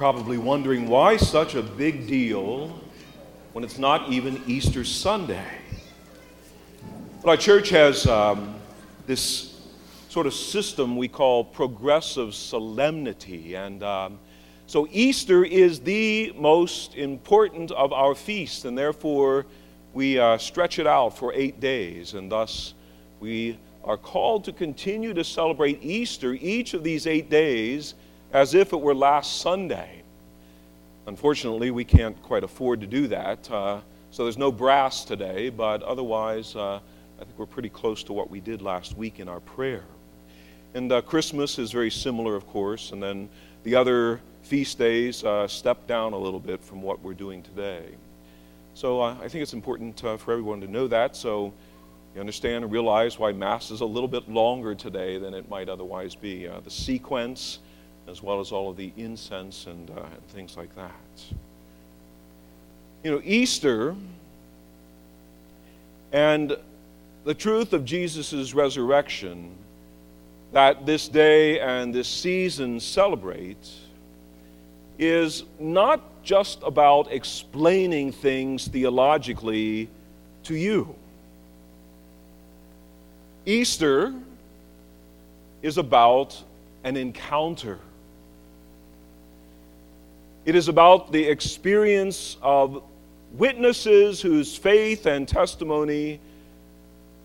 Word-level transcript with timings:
probably 0.00 0.38
wondering 0.38 0.88
why 0.88 1.14
such 1.14 1.54
a 1.54 1.62
big 1.62 2.06
deal 2.06 2.68
when 3.52 3.62
it's 3.62 3.76
not 3.76 4.10
even 4.10 4.42
Easter 4.46 4.82
Sunday. 4.82 5.44
But 7.20 7.28
our 7.28 7.36
church 7.36 7.68
has 7.68 8.06
um, 8.06 8.54
this 9.06 9.60
sort 10.08 10.26
of 10.26 10.32
system 10.32 10.96
we 10.96 11.06
call 11.06 11.44
progressive 11.44 12.34
solemnity. 12.34 13.56
And 13.56 13.82
um, 13.82 14.18
so 14.66 14.88
Easter 14.90 15.44
is 15.44 15.80
the 15.80 16.32
most 16.34 16.94
important 16.94 17.70
of 17.70 17.92
our 17.92 18.14
feasts, 18.14 18.64
and 18.64 18.78
therefore 18.78 19.44
we 19.92 20.18
uh, 20.18 20.38
stretch 20.38 20.78
it 20.78 20.86
out 20.86 21.10
for 21.18 21.34
eight 21.34 21.60
days. 21.60 22.14
And 22.14 22.32
thus 22.32 22.72
we 23.20 23.58
are 23.84 23.98
called 23.98 24.44
to 24.44 24.52
continue 24.54 25.12
to 25.12 25.24
celebrate 25.24 25.84
Easter 25.84 26.32
each 26.32 26.72
of 26.72 26.84
these 26.84 27.06
eight 27.06 27.28
days 27.28 27.96
as 28.32 28.54
if 28.54 28.72
it 28.72 28.80
were 28.80 28.94
last 28.94 29.40
Sunday. 29.40 30.02
Unfortunately, 31.06 31.70
we 31.70 31.84
can't 31.84 32.20
quite 32.22 32.44
afford 32.44 32.80
to 32.80 32.86
do 32.86 33.08
that. 33.08 33.50
Uh, 33.50 33.80
so 34.10 34.24
there's 34.24 34.38
no 34.38 34.52
brass 34.52 35.04
today, 35.04 35.50
but 35.50 35.82
otherwise, 35.82 36.54
uh, 36.54 36.80
I 37.20 37.24
think 37.24 37.38
we're 37.38 37.46
pretty 37.46 37.68
close 37.68 38.02
to 38.04 38.12
what 38.12 38.30
we 38.30 38.40
did 38.40 38.62
last 38.62 38.96
week 38.96 39.18
in 39.20 39.28
our 39.28 39.40
prayer. 39.40 39.84
And 40.74 40.92
uh, 40.92 41.02
Christmas 41.02 41.58
is 41.58 41.72
very 41.72 41.90
similar, 41.90 42.36
of 42.36 42.46
course, 42.46 42.92
and 42.92 43.02
then 43.02 43.28
the 43.64 43.74
other 43.74 44.20
feast 44.42 44.78
days 44.78 45.24
uh, 45.24 45.48
step 45.48 45.86
down 45.86 46.12
a 46.12 46.18
little 46.18 46.40
bit 46.40 46.62
from 46.62 46.82
what 46.82 47.00
we're 47.02 47.14
doing 47.14 47.42
today. 47.42 47.86
So 48.74 49.00
uh, 49.00 49.16
I 49.20 49.28
think 49.28 49.42
it's 49.42 49.52
important 49.52 50.02
uh, 50.04 50.16
for 50.16 50.32
everyone 50.32 50.60
to 50.60 50.68
know 50.68 50.86
that. 50.86 51.16
So 51.16 51.52
you 52.14 52.20
understand 52.20 52.64
and 52.64 52.72
realize 52.72 53.18
why 53.18 53.32
Mass 53.32 53.70
is 53.70 53.80
a 53.80 53.84
little 53.84 54.08
bit 54.08 54.28
longer 54.28 54.74
today 54.74 55.18
than 55.18 55.34
it 55.34 55.48
might 55.48 55.68
otherwise 55.68 56.14
be. 56.14 56.46
the 56.46 56.70
sequence 56.70 57.58
as 58.10 58.22
well 58.22 58.40
as 58.40 58.50
all 58.50 58.68
of 58.68 58.76
the 58.76 58.92
incense 58.96 59.66
and, 59.66 59.90
uh, 59.90 60.02
things 60.28 60.56
like 60.56 60.74
that. 60.74 60.90
You 63.04 63.12
know, 63.12 63.22
Easter 63.24 63.94
and 66.12 66.56
the 67.24 67.34
truth 67.34 67.72
of 67.72 67.84
Jesus' 67.84 68.52
resurrection 68.52 69.56
that 70.52 70.84
this 70.84 71.06
day 71.06 71.60
and 71.60 71.94
this 71.94 72.08
season 72.08 72.80
celebrate 72.80 73.70
is 74.98 75.44
not 75.58 76.00
just 76.24 76.58
about 76.62 77.12
explaining 77.12 78.10
things 78.10 78.66
theologically 78.66 79.88
to 80.42 80.54
you. 80.54 80.94
Easter 83.46 84.12
is 85.62 85.78
about 85.78 86.42
an 86.84 86.96
encounter 86.96 87.78
it 90.44 90.54
is 90.54 90.68
about 90.68 91.12
the 91.12 91.24
experience 91.24 92.36
of 92.40 92.82
witnesses 93.32 94.20
whose 94.20 94.56
faith 94.56 95.06
and 95.06 95.28
testimony 95.28 96.18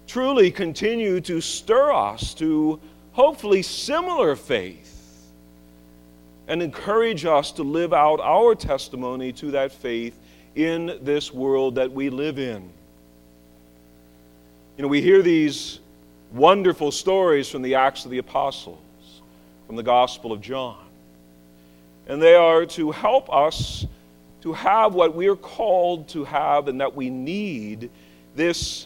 truly 0.08 0.52
continue 0.52 1.22
to 1.22 1.42
stir 1.42 1.92
us 1.92 2.34
to 2.36 2.80
hopefully 3.14 3.62
similar 3.62 4.36
faith 4.36 4.92
and 6.48 6.62
encourage 6.62 7.26
us 7.26 7.52
to 7.54 7.64
live 7.64 7.94
out 7.94 8.20
our 8.20 8.54
testimony 8.54 9.32
to 9.32 9.52
that 9.52 9.72
faith 9.72 10.20
in 10.54 11.00
this 11.02 11.34
world 11.34 11.76
that 11.76 11.92
we 11.92 12.10
live 12.10 12.38
in. 12.38 12.70
You 14.78 14.84
know, 14.84 14.88
we 14.88 15.02
hear 15.02 15.22
these 15.22 15.80
wonderful 16.34 16.92
stories 16.92 17.50
from 17.50 17.62
the 17.62 17.76
Acts 17.76 18.06
of 18.06 18.12
the 18.12 18.20
Apostles, 18.20 18.78
from 19.66 19.76
the 19.76 19.84
Gospel 19.84 20.32
of 20.32 20.42
John 20.42 20.85
and 22.08 22.22
they 22.22 22.36
are 22.36 22.66
to 22.66 22.92
help 22.92 23.32
us 23.34 23.86
to 24.42 24.54
have 24.54 24.94
what 24.94 25.16
we 25.16 25.28
are 25.28 25.36
called 25.36 26.08
to 26.10 26.24
have 26.24 26.68
and 26.68 26.80
that 26.80 26.96
we 26.96 27.10
need 27.10 27.90
this, 28.36 28.86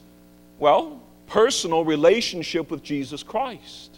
well, 0.57 1.01
personal 1.27 1.83
relationship 1.83 2.71
with 2.71 2.81
Jesus 2.81 3.23
Christ. 3.23 3.97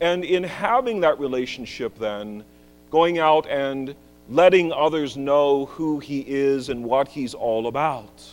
And 0.00 0.24
in 0.24 0.42
having 0.42 1.00
that 1.00 1.18
relationship, 1.18 1.98
then, 1.98 2.44
going 2.90 3.18
out 3.18 3.46
and 3.46 3.94
letting 4.30 4.72
others 4.72 5.16
know 5.16 5.66
who 5.66 5.98
He 5.98 6.24
is 6.26 6.70
and 6.70 6.84
what 6.84 7.08
He's 7.08 7.34
all 7.34 7.66
about. 7.66 8.24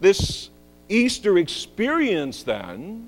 This 0.00 0.50
Easter 0.88 1.38
experience, 1.38 2.42
then, 2.42 3.06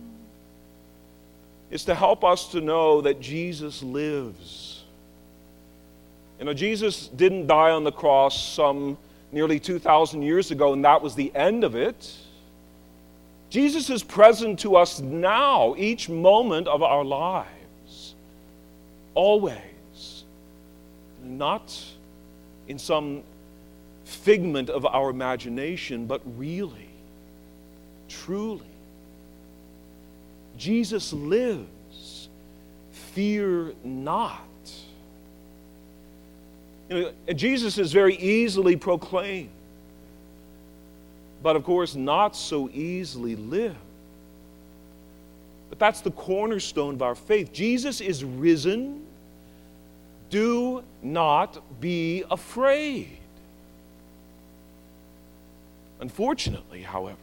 is 1.72 1.84
to 1.86 1.94
help 1.94 2.22
us 2.22 2.48
to 2.48 2.60
know 2.60 3.00
that 3.00 3.18
Jesus 3.18 3.82
lives. 3.82 4.84
You 6.38 6.44
know, 6.44 6.52
Jesus 6.52 7.08
didn't 7.08 7.46
die 7.46 7.70
on 7.70 7.82
the 7.82 7.90
cross 7.90 8.54
some 8.54 8.98
nearly 9.32 9.58
2,000 9.58 10.20
years 10.20 10.50
ago, 10.50 10.74
and 10.74 10.84
that 10.84 11.00
was 11.00 11.14
the 11.14 11.34
end 11.34 11.64
of 11.64 11.74
it. 11.74 12.14
Jesus 13.48 13.88
is 13.88 14.02
present 14.02 14.58
to 14.60 14.76
us 14.76 15.00
now, 15.00 15.74
each 15.78 16.10
moment 16.10 16.68
of 16.68 16.82
our 16.82 17.04
lives, 17.04 18.14
always, 19.14 20.24
not 21.24 21.74
in 22.68 22.78
some 22.78 23.22
figment 24.04 24.68
of 24.68 24.84
our 24.84 25.08
imagination, 25.08 26.06
but 26.06 26.20
really, 26.36 26.90
truly. 28.10 28.71
Jesus 30.62 31.12
lives. 31.12 32.28
Fear 32.92 33.72
not. 33.82 34.38
You 36.88 37.00
know, 37.00 37.12
Jesus 37.34 37.78
is 37.78 37.92
very 37.92 38.14
easily 38.14 38.76
proclaimed, 38.76 39.50
but 41.42 41.56
of 41.56 41.64
course, 41.64 41.96
not 41.96 42.36
so 42.36 42.70
easily 42.72 43.34
lived. 43.34 43.74
But 45.68 45.80
that's 45.80 46.00
the 46.00 46.12
cornerstone 46.12 46.94
of 46.94 47.02
our 47.02 47.16
faith. 47.16 47.52
Jesus 47.52 48.00
is 48.00 48.22
risen. 48.22 49.04
Do 50.30 50.84
not 51.02 51.80
be 51.80 52.22
afraid. 52.30 53.18
Unfortunately, 55.98 56.82
however, 56.82 57.16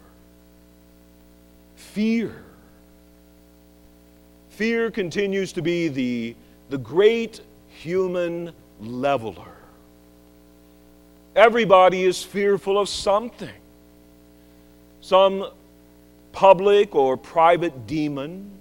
fear 1.77 2.43
Fear 4.59 4.91
continues 4.91 5.53
to 5.53 5.61
be 5.61 5.87
the, 5.87 6.35
the 6.69 6.77
great 6.77 7.39
human 7.69 8.51
leveler. 8.81 9.55
Everybody 11.33 12.03
is 12.03 12.21
fearful 12.21 12.77
of 12.77 12.89
something, 12.89 13.55
some 14.99 15.49
public 16.33 16.93
or 16.93 17.15
private 17.15 17.87
demon, 17.87 18.51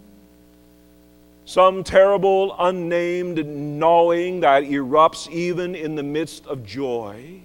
some 1.47 1.83
terrible 1.83 2.55
unnamed 2.61 3.45
gnawing 3.45 4.39
that 4.39 4.63
erupts 4.63 5.29
even 5.33 5.75
in 5.75 5.97
the 5.97 6.05
midst 6.05 6.47
of 6.47 6.65
joy, 6.65 7.41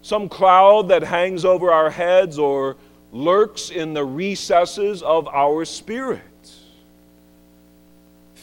some 0.00 0.26
cloud 0.26 0.88
that 0.88 1.02
hangs 1.02 1.44
over 1.44 1.70
our 1.70 1.90
heads 1.90 2.38
or 2.38 2.78
lurks 3.12 3.68
in 3.68 3.92
the 3.92 4.06
recesses 4.06 5.02
of 5.02 5.28
our 5.28 5.66
spirit. 5.66 6.22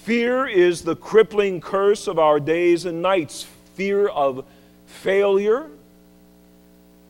Fear 0.03 0.47
is 0.47 0.81
the 0.81 0.97
crippling 0.97 1.61
curse 1.61 2.07
of 2.07 2.19
our 2.19 2.37
days 2.37 2.83
and 2.83 3.01
nights 3.01 3.47
fear 3.75 4.09
of 4.09 4.43
failure, 4.85 5.69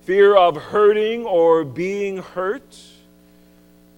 fear 0.04 0.36
of 0.36 0.56
hurting 0.56 1.26
or 1.26 1.64
being 1.64 2.18
hurt, 2.18 2.80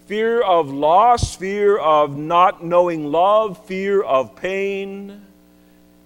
fear 0.05 0.41
of 0.41 0.71
loss, 0.71 1.35
fear 1.35 1.77
of 1.77 2.15
not 2.15 2.63
knowing 2.63 3.11
love, 3.11 3.65
fear 3.65 4.01
of 4.01 4.33
pain, 4.37 5.21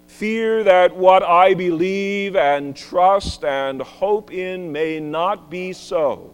fear 0.07 0.63
that 0.63 0.95
what 0.95 1.21
I 1.21 1.53
believe 1.53 2.35
and 2.35 2.75
trust 2.75 3.43
and 3.45 3.83
hope 3.83 4.33
in 4.33 4.71
may 4.71 4.99
not 4.99 5.51
be 5.51 5.73
so. 5.73 6.33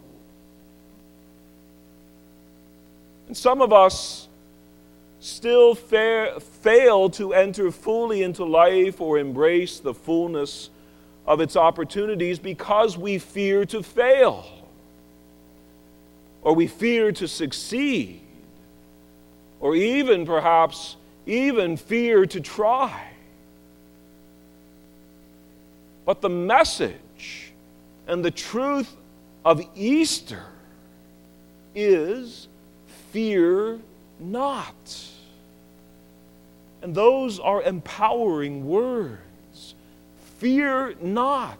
And 3.27 3.35
some 3.35 3.61
of 3.61 3.73
us 3.73 4.29
still 5.25 5.73
fa- 5.73 6.39
fail 6.39 7.09
to 7.09 7.33
enter 7.33 7.71
fully 7.71 8.21
into 8.21 8.45
life 8.45 9.01
or 9.01 9.17
embrace 9.17 9.79
the 9.79 9.93
fullness 9.93 10.69
of 11.25 11.41
its 11.41 11.55
opportunities 11.55 12.37
because 12.37 12.95
we 12.95 13.17
fear 13.17 13.65
to 13.65 13.81
fail 13.81 14.45
or 16.43 16.53
we 16.53 16.67
fear 16.67 17.11
to 17.11 17.27
succeed 17.27 18.21
or 19.59 19.75
even 19.75 20.27
perhaps 20.27 20.95
even 21.25 21.75
fear 21.75 22.27
to 22.27 22.39
try. 22.39 23.07
But 26.05 26.21
the 26.21 26.29
message 26.29 27.51
and 28.05 28.23
the 28.23 28.29
truth 28.29 28.95
of 29.43 29.59
Easter 29.75 30.43
is 31.73 32.47
fear 33.11 33.79
not. 34.19 35.14
And 36.85 36.93
those 36.93 37.39
are 37.39 37.63
empowering 37.63 38.67
words. 38.67 39.73
Fear 40.37 40.93
not. 41.01 41.57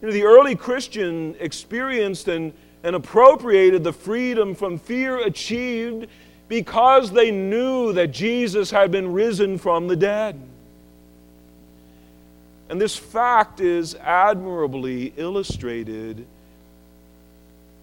You 0.00 0.06
know, 0.06 0.14
the 0.14 0.22
early 0.22 0.54
Christian 0.54 1.34
experienced 1.40 2.28
and, 2.28 2.52
and 2.84 2.94
appropriated 2.94 3.82
the 3.82 3.92
freedom 3.92 4.54
from 4.54 4.78
fear 4.78 5.18
achieved 5.18 6.06
because 6.46 7.10
they 7.10 7.32
knew 7.32 7.92
that 7.94 8.12
Jesus 8.12 8.70
had 8.70 8.92
been 8.92 9.12
risen 9.12 9.58
from 9.58 9.88
the 9.88 9.96
dead. 9.96 10.40
And 12.68 12.80
this 12.80 12.94
fact 12.94 13.58
is 13.58 13.96
admirably 13.96 15.12
illustrated 15.16 16.24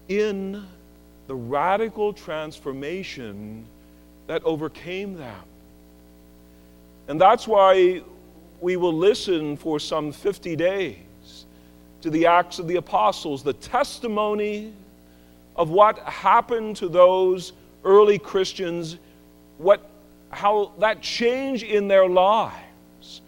in 0.08 0.64
the 1.26 1.34
radical 1.34 2.14
transformation 2.14 3.66
that 4.26 4.42
overcame 4.44 5.18
them. 5.18 5.42
And 7.12 7.20
that's 7.20 7.46
why 7.46 8.00
we 8.62 8.76
will 8.76 8.94
listen 8.94 9.58
for 9.58 9.78
some 9.78 10.12
50 10.12 10.56
days 10.56 11.44
to 12.00 12.08
the 12.08 12.24
Acts 12.24 12.58
of 12.58 12.66
the 12.66 12.76
Apostles, 12.76 13.42
the 13.42 13.52
testimony 13.52 14.72
of 15.54 15.68
what 15.68 15.98
happened 15.98 16.76
to 16.76 16.88
those 16.88 17.52
early 17.84 18.18
Christians, 18.18 18.96
what, 19.58 19.90
how 20.30 20.72
that 20.78 21.02
change 21.02 21.62
in 21.62 21.86
their 21.86 22.08
lives 22.08 23.20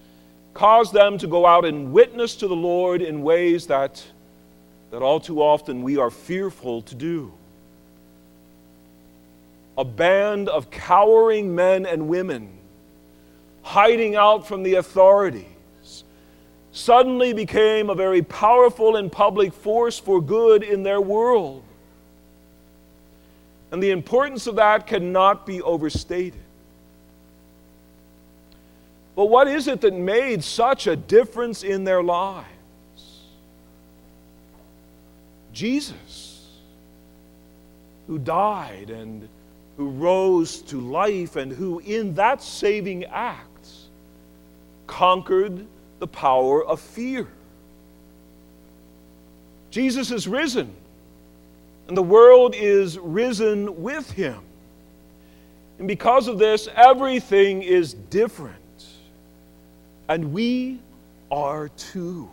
caused 0.54 0.94
them 0.94 1.18
to 1.18 1.26
go 1.26 1.44
out 1.44 1.66
and 1.66 1.92
witness 1.92 2.36
to 2.36 2.48
the 2.48 2.56
Lord 2.56 3.02
in 3.02 3.20
ways 3.20 3.66
that, 3.66 4.02
that 4.92 5.02
all 5.02 5.20
too 5.20 5.42
often 5.42 5.82
we 5.82 5.98
are 5.98 6.10
fearful 6.10 6.80
to 6.80 6.94
do. 6.94 7.30
A 9.76 9.84
band 9.84 10.48
of 10.48 10.70
cowering 10.70 11.54
men 11.54 11.84
and 11.84 12.08
women 12.08 12.60
hiding 13.64 14.14
out 14.14 14.46
from 14.46 14.62
the 14.62 14.74
authorities 14.74 16.04
suddenly 16.70 17.32
became 17.32 17.88
a 17.88 17.94
very 17.94 18.20
powerful 18.22 18.96
and 18.96 19.10
public 19.10 19.52
force 19.52 19.98
for 19.98 20.20
good 20.20 20.62
in 20.62 20.82
their 20.82 21.00
world. 21.00 21.62
And 23.72 23.82
the 23.82 23.90
importance 23.90 24.46
of 24.46 24.56
that 24.56 24.86
cannot 24.86 25.46
be 25.46 25.62
overstated. 25.62 26.40
But 29.16 29.26
what 29.26 29.48
is 29.48 29.66
it 29.66 29.80
that 29.80 29.94
made 29.94 30.44
such 30.44 30.86
a 30.86 30.94
difference 30.94 31.62
in 31.62 31.84
their 31.84 32.02
lives? 32.02 32.48
Jesus, 35.52 36.48
who 38.08 38.18
died 38.18 38.90
and 38.90 39.28
who 39.76 39.88
rose 39.90 40.60
to 40.62 40.80
life 40.80 41.36
and 41.36 41.52
who, 41.52 41.78
in 41.80 42.14
that 42.14 42.42
saving 42.42 43.04
act, 43.04 43.53
conquered 44.86 45.66
the 45.98 46.06
power 46.06 46.64
of 46.64 46.80
fear. 46.80 47.28
Jesus 49.70 50.10
is 50.10 50.28
risen 50.28 50.72
and 51.88 51.96
the 51.96 52.02
world 52.02 52.54
is 52.54 52.98
risen 52.98 53.82
with 53.82 54.10
him. 54.10 54.40
And 55.78 55.88
because 55.88 56.28
of 56.28 56.38
this, 56.38 56.68
everything 56.74 57.62
is 57.62 57.94
different. 57.94 58.54
And 60.08 60.32
we 60.32 60.78
are 61.30 61.68
too. 61.70 62.30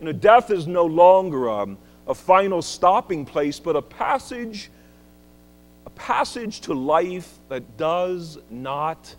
You 0.00 0.06
know, 0.06 0.12
death 0.12 0.50
is 0.50 0.66
no 0.66 0.84
longer 0.84 1.48
a, 1.48 1.76
a 2.06 2.14
final 2.14 2.62
stopping 2.62 3.24
place, 3.24 3.58
but 3.58 3.76
a 3.76 3.82
passage, 3.82 4.70
a 5.86 5.90
passage 5.90 6.60
to 6.62 6.74
life 6.74 7.38
that 7.48 7.76
does 7.76 8.38
not 8.50 9.14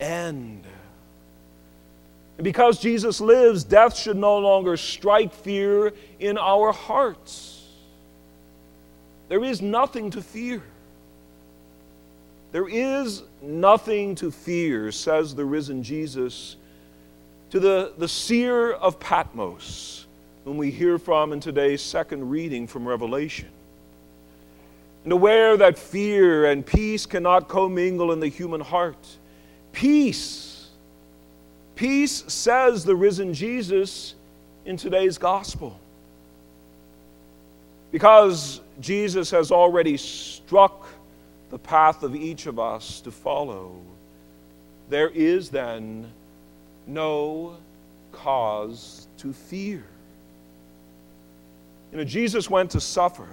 end. 0.00 0.64
And 2.38 2.44
because 2.44 2.80
Jesus 2.80 3.20
lives, 3.20 3.64
death 3.64 3.96
should 3.96 4.16
no 4.16 4.38
longer 4.38 4.76
strike 4.76 5.34
fear 5.34 5.92
in 6.18 6.38
our 6.38 6.72
hearts. 6.72 7.66
There 9.28 9.44
is 9.44 9.60
nothing 9.60 10.10
to 10.12 10.22
fear. 10.22 10.62
There 12.52 12.68
is 12.68 13.24
nothing 13.42 14.14
to 14.16 14.30
fear, 14.30 14.90
says 14.90 15.34
the 15.34 15.44
risen 15.44 15.82
Jesus 15.82 16.56
to 17.50 17.60
the, 17.60 17.92
the 17.98 18.08
seer 18.08 18.72
of 18.72 19.00
Patmos, 19.00 20.06
whom 20.44 20.56
we 20.56 20.70
hear 20.70 20.98
from 20.98 21.32
in 21.32 21.40
today's 21.40 21.82
second 21.82 22.30
reading 22.30 22.66
from 22.66 22.86
Revelation. 22.86 23.48
And 25.04 25.12
aware 25.12 25.56
that 25.56 25.78
fear 25.78 26.46
and 26.46 26.64
peace 26.64 27.04
cannot 27.04 27.48
commingle 27.48 28.12
in 28.12 28.20
the 28.20 28.28
human 28.28 28.60
heart. 28.60 29.18
Peace, 29.72 30.47
peace, 31.78 32.24
says 32.26 32.84
the 32.84 32.96
risen 32.96 33.32
Jesus 33.32 34.16
in 34.66 34.76
today's 34.76 35.16
gospel. 35.16 35.78
Because 37.92 38.60
Jesus 38.80 39.30
has 39.30 39.52
already 39.52 39.96
struck 39.96 40.88
the 41.50 41.58
path 41.58 42.02
of 42.02 42.16
each 42.16 42.46
of 42.46 42.58
us 42.58 43.00
to 43.02 43.12
follow, 43.12 43.80
there 44.88 45.08
is 45.08 45.50
then 45.50 46.10
no 46.88 47.56
cause 48.10 49.06
to 49.18 49.32
fear. 49.32 49.84
You 51.92 51.98
know, 51.98 52.04
Jesus 52.04 52.50
went 52.50 52.72
to 52.72 52.80
suffer. 52.80 53.28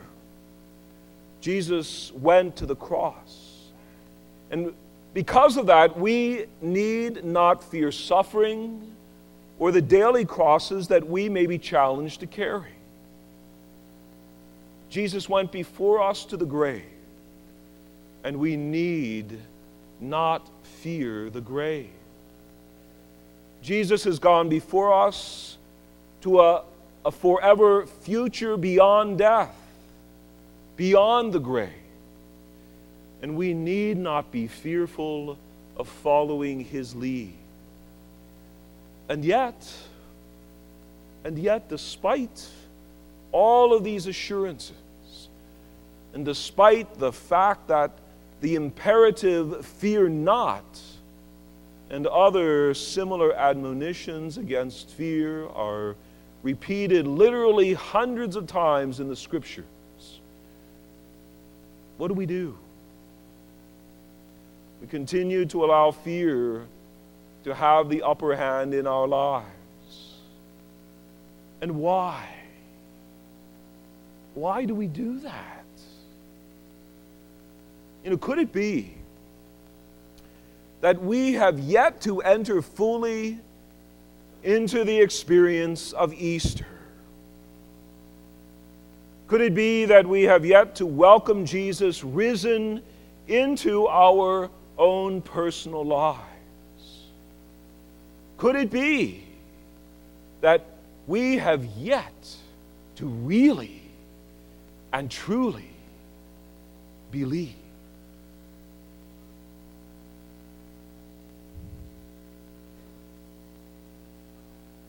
Jesus 1.42 2.12
went 2.14 2.58
to 2.58 2.68
the 2.68 2.76
cross. 2.76 3.72
And 4.52 4.72
because 5.16 5.56
of 5.56 5.68
that, 5.68 5.98
we 5.98 6.46
need 6.62 7.24
not 7.24 7.64
fear 7.64 7.90
suffering 7.90 8.86
or 9.58 9.72
the 9.72 9.82
daily 9.82 10.26
crosses 10.26 10.90
that 10.90 11.08
we 11.08 11.30
may 11.30 11.46
be 11.46 11.58
challenged 11.58 12.20
to 12.20 12.28
carry. 12.28 12.74
Jesus 14.90 15.30
went 15.30 15.54
before 15.54 16.04
us 16.04 16.26
to 16.26 16.36
the 16.36 16.46
grave, 16.46 16.84
and 18.26 18.38
we 18.38 18.58
need 18.58 19.40
not 20.02 20.50
fear 20.82 21.30
the 21.30 21.40
grave. 21.40 21.88
Jesus 23.62 24.04
has 24.04 24.20
gone 24.20 24.50
before 24.50 24.94
us 25.08 25.58
to 26.24 26.42
a, 26.42 26.64
a 27.06 27.12
forever 27.12 27.86
future 27.86 28.58
beyond 28.58 29.20
death, 29.20 29.56
beyond 30.76 31.32
the 31.32 31.40
grave. 31.40 31.85
And 33.26 33.36
we 33.36 33.56
need 33.56 33.98
not 33.98 34.32
be 34.32 34.46
fearful 34.46 35.40
of 35.78 35.88
following 35.88 36.64
his 36.64 36.96
lead. 36.96 37.34
And 39.10 39.26
yet, 39.26 39.56
and 41.24 41.36
yet, 41.40 41.68
despite 41.68 42.48
all 43.32 43.74
of 43.74 43.84
these 43.84 44.06
assurances, 44.06 44.76
and 46.14 46.24
despite 46.24 47.00
the 47.00 47.12
fact 47.12 47.68
that 47.70 47.94
the 48.42 48.54
imperative, 48.54 49.66
fear 49.66 50.08
not, 50.08 50.80
and 51.90 52.06
other 52.06 52.76
similar 52.76 53.34
admonitions 53.34 54.38
against 54.38 54.90
fear 54.90 55.48
are 55.48 55.96
repeated 56.44 57.08
literally 57.08 57.74
hundreds 57.74 58.36
of 58.36 58.46
times 58.46 59.00
in 59.00 59.08
the 59.08 59.16
scriptures, 59.16 59.66
what 61.98 62.10
do 62.10 62.14
we 62.14 62.28
do? 62.28 62.56
We 64.86 64.90
continue 64.90 65.48
to 65.48 65.66
allow 65.66 65.90
fear 65.90 66.68
to 67.44 67.56
have 67.56 67.90
the 67.90 68.04
upper 68.04 68.36
hand 68.36 68.76
in 68.76 68.86
our 68.86 69.08
lives. 69.08 70.20
And 71.60 71.78
why? 71.78 72.24
Why 74.36 74.64
do 74.66 74.76
we 74.76 74.86
do 74.86 75.22
that? 75.22 75.66
You 78.04 78.12
know, 78.12 78.18
could 78.18 78.38
it 78.38 78.54
be 78.54 78.94
that 80.82 81.02
we 81.02 81.34
have 81.34 81.58
yet 81.58 82.00
to 82.02 82.22
enter 82.22 82.62
fully 82.62 83.40
into 84.44 84.84
the 84.84 85.02
experience 85.02 85.94
of 85.94 86.14
Easter? 86.14 86.68
Could 89.26 89.42
it 89.42 89.56
be 89.56 89.86
that 89.86 90.06
we 90.06 90.26
have 90.26 90.46
yet 90.46 90.76
to 90.76 90.86
welcome 90.86 91.44
Jesus 91.44 92.04
risen 92.04 92.84
into 93.28 93.88
our 93.88 94.52
own 94.78 95.22
personal 95.22 95.86
lives? 95.86 96.22
Could 98.38 98.56
it 98.56 98.70
be 98.70 99.24
that 100.42 100.66
we 101.08 101.38
have 101.38 101.66
yet 101.78 102.36
to 102.96 103.06
really 103.06 103.82
and 104.94 105.10
truly 105.10 105.70
believe? 107.12 107.65